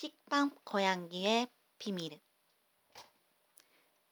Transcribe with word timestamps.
식빵 0.00 0.56
고양이의 0.64 1.46
비밀 1.78 2.18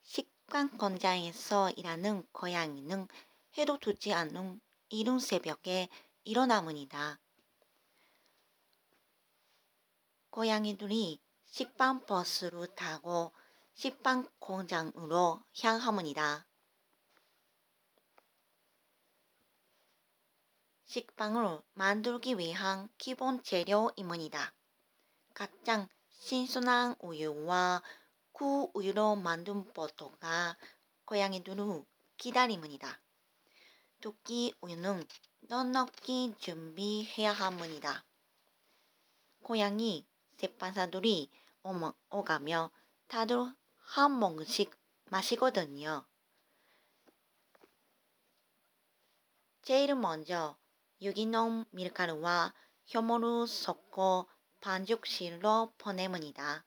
식빵 0.03 0.77
공장에서 0.77 1.71
일하는 1.71 2.27
고양이는 2.31 3.09
해도 3.57 3.79
두지 3.79 4.13
않은 4.13 4.61
이른 4.91 5.19
새벽에 5.19 5.89
일어나문이다. 6.25 7.19
고양이들이 10.29 11.23
식빵 11.47 12.05
버스를 12.05 12.67
타고 12.75 13.33
식빵 13.73 14.29
공장으로 14.41 15.43
향하문이다. 15.59 16.47
식빵을 20.85 21.63
만들기 21.73 22.37
위한 22.37 22.91
기본 22.99 23.43
재료입니다. 23.43 24.58
가장 25.39 25.89
신선한 26.19 26.97
우유와 26.99 27.81
그 28.33 28.67
우유로 28.75 29.15
만든 29.15 29.73
버터가 29.73 30.57
고양이들을 31.05 31.85
기다림입니다. 32.17 33.01
토끼 34.01 34.53
우유는 34.61 35.07
넉넉히 35.43 36.35
준비해야 36.39 37.31
합니다. 37.31 38.05
고양이 39.45 40.05
세판사들이 40.39 41.31
오가며 42.11 42.73
다들 43.07 43.55
한 43.77 44.11
몫씩 44.11 44.77
마시거든요. 45.05 46.05
제일 49.63 49.95
먼저 49.95 50.59
유기농 51.01 51.67
밀가루와 51.71 52.53
효모를 52.93 53.47
섞어 53.47 54.27
반죽실로 54.61 55.73
보내문이다. 55.79 56.65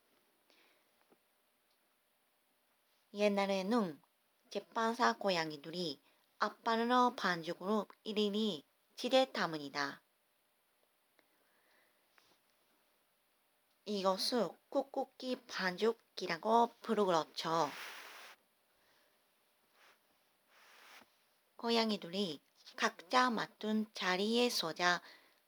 옛날에는 3.14 4.02
제빵사 4.50 5.18
고양이들이 5.18 6.02
앞발로 6.40 7.16
반죽으로 7.16 7.88
일일이 8.04 8.66
지대타문이다. 8.96 10.02
이것을 13.86 14.50
꾹꾹기 14.70 15.42
반죽기라고 15.48 16.74
부르그렇죠. 16.82 17.70
고양이들이 21.58 22.40
각자 22.78 23.30
맡은 23.30 23.86
자리에 23.94 24.50
서자 24.50 25.02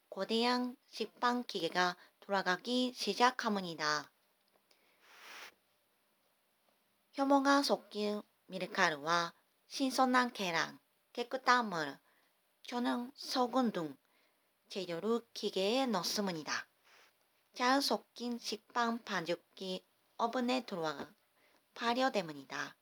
거대한 0.09 0.75
식빵 0.89 1.45
기계가 1.47 1.95
돌아가기 2.25 2.93
시작합니다. 2.95 4.09
효모가 7.17 7.63
섞인 7.63 8.21
밀가루와 8.45 9.33
신선한 9.67 10.31
계란, 10.31 10.79
깨끗한 11.11 11.69
물, 11.69 11.99
저는 12.65 13.11
소금 13.13 13.73
등 13.73 13.97
재료를 14.69 15.19
기계에 15.33 15.85
넣습니다. 15.87 16.65
잘 17.55 17.81
섞인 17.81 18.39
식빵 18.39 19.03
반죽기 19.03 19.83
오븐에 20.17 20.65
들어와 20.65 21.13
발효됩니다. 21.73 22.77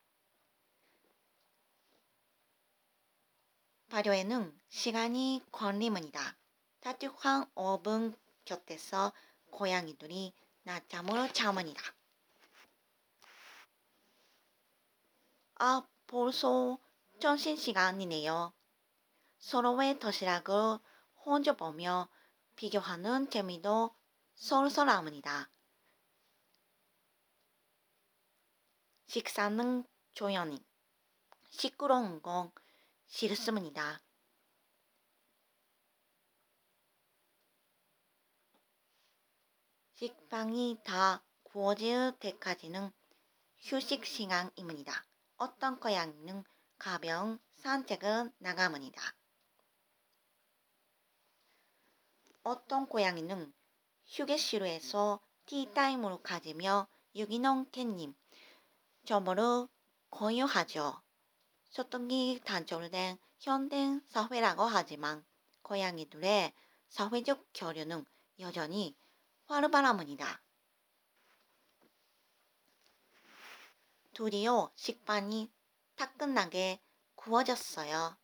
발효에는 3.90 4.62
시간이 4.70 5.42
걸립니다. 5.52 6.38
따뜻한 6.80 7.50
오븐 7.56 8.16
곁에서 8.46 9.12
고양이들이 9.52 10.34
낮잠을 10.64 11.32
자문이다. 11.34 11.82
아, 15.56 15.88
벌써 16.08 16.80
점심시간이네요. 17.20 18.52
서로의 19.38 20.00
도시락을 20.00 20.80
혼자 21.24 21.56
보며 21.56 22.10
비교하는 22.56 23.30
재미도 23.30 23.96
쏠쏠합니다. 24.36 25.50
식사는 29.06 29.84
조용히, 30.14 30.64
시끄러운 31.50 32.22
건 32.22 32.52
싫습니다. 33.08 34.00
식빵이 40.04 40.80
다 40.84 41.24
구워질 41.44 42.14
때까지는 42.20 42.92
휴식 43.60 44.04
시간입니다. 44.04 45.06
어떤 45.38 45.80
고양이는 45.80 46.44
가벼운 46.80 47.38
산책을 47.58 48.32
나갑니다. 48.40 49.00
어떤 52.42 52.88
고양이는 52.88 53.54
휴게실에서 54.08 55.22
티타임을 55.46 56.24
가지며 56.24 56.88
유기농 57.14 57.70
캣님 57.70 58.16
점호를 59.06 59.68
공유하죠. 60.10 61.00
소통이 61.66 62.42
단절된 62.44 63.20
현대 63.38 64.00
사회라고 64.08 64.64
하지만 64.64 65.24
고양이들의 65.62 66.54
사회적 66.90 67.50
교류는 67.54 68.04
여전히 68.40 68.96
화르바라문이다. 69.52 70.42
드디어 74.14 74.72
식빵이 74.76 75.52
따끈하게 75.98 76.80
구워졌어요. 77.16 78.16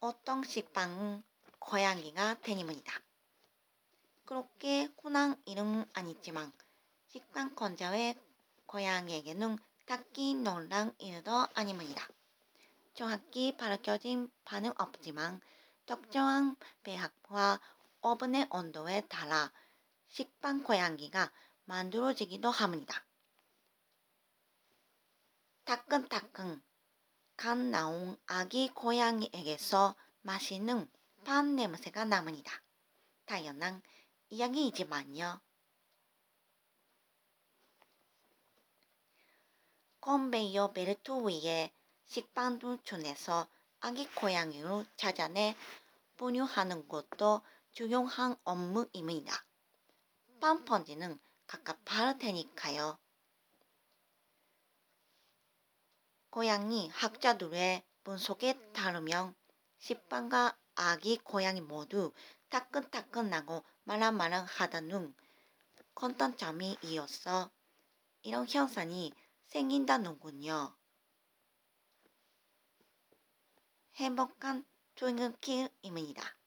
어떤 0.00 0.42
식빵은 0.42 1.22
고양이가 1.60 2.40
되니문이다. 2.40 2.92
그렇게 4.24 4.92
흔한 5.00 5.40
이름은 5.44 5.84
아니지만 5.92 6.52
식빵 7.06 7.54
건자의 7.54 8.18
고양이에게는 8.66 9.58
딱히 9.86 10.34
놀란 10.34 10.92
일도 10.98 11.46
아니문이다. 11.54 12.08
정확히 12.94 13.56
밝혀진 13.56 14.28
바는 14.44 14.72
없지만 14.76 15.40
특정한 15.86 16.56
배합과 16.82 17.60
오븐의 18.02 18.48
온도에 18.50 19.02
따라 19.08 19.52
식빵 20.08 20.64
고양이가 20.64 21.30
만들어지기도 21.64 22.50
합니다. 22.50 23.06
따끈따끈 25.64 26.60
간 27.36 27.70
나온 27.70 28.16
아기 28.26 28.68
고양이에게서 28.68 29.94
맛있는 30.22 30.90
pan 31.24 31.54
냄새가 31.54 32.04
납니다. 32.04 32.60
당연한 33.24 33.80
이야기이지만요. 34.30 35.40
컨베이어 40.00 40.72
벨트 40.72 41.12
위에 41.12 41.72
식빵을 42.06 42.78
준해서 42.82 43.48
아기 43.78 44.06
고양이를 44.08 44.84
찾아내 44.96 45.56
분유하는 46.16 46.88
것도 46.88 47.42
중요한 47.72 48.36
업무입니다. 48.44 49.46
팜펀지는 50.40 51.18
각각 51.46 51.82
바를 51.86 52.18
테니까요. 52.18 52.98
고양이 56.28 56.88
학자들의 56.88 57.82
분석에 58.04 58.72
따르면 58.72 59.34
식빵과 59.78 60.58
아기 60.74 61.16
고양이 61.16 61.62
모두 61.62 62.12
따끈따끈하고 62.50 63.64
말랑말랑하다는 63.84 65.14
컨텐점이 65.94 66.76
이어서 66.82 67.50
이런 68.20 68.46
현상이 68.46 69.14
생긴다는군요. 69.46 70.76
행복한 73.96 74.66
조인키입니다. 74.94 76.41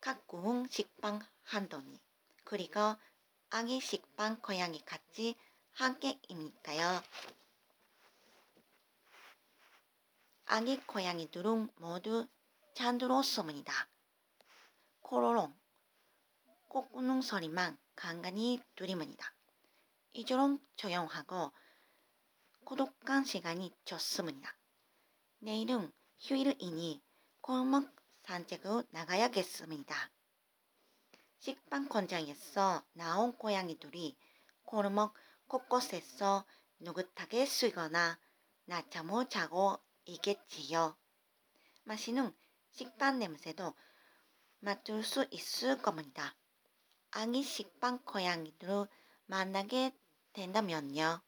가꾸운 0.00 0.66
식빵 0.70 1.20
한 1.42 1.68
don이 1.68 2.00
그리고 2.44 2.96
아기 3.50 3.80
식빵 3.80 4.40
고양이 4.40 4.82
같이 4.84 5.36
한 5.72 5.98
개이니까요. 6.00 7.02
아기 10.46 10.78
고양이들은 10.86 11.70
모두 11.76 12.26
잠들었습니다. 12.74 13.72
코로롱 15.02 15.54
꼬꾸는 16.68 17.20
소리만 17.20 17.76
간간히 17.94 18.62
들리문이다. 18.76 19.34
이처럼 20.14 20.58
조용하고 20.76 21.52
고독한 22.64 23.24
시간이 23.24 23.74
좋습니다. 23.84 24.56
내일은 25.40 25.92
휴일이니 26.20 27.02
골목 27.40 27.99
산책을 28.30 28.84
나가야겠습니다. 28.90 30.10
식빵 31.40 31.88
권장에서 31.88 32.84
나온 32.92 33.36
고양이들이 33.36 34.16
골목 34.62 35.14
곳곳에서 35.48 36.46
느긋하게 36.78 37.44
쉬거나 37.44 38.20
낮잠을 38.66 39.28
자고 39.28 39.76
있겠지요. 40.04 40.96
맛있는 41.82 42.32
식빵 42.70 43.18
냄새도 43.18 43.74
맡을 44.60 45.02
수 45.02 45.26
있을 45.32 45.82
겁니다. 45.82 46.36
아기 47.10 47.42
식빵 47.42 48.04
고양이들을 48.04 48.86
만나게 49.26 49.92
된다면요. 50.34 51.20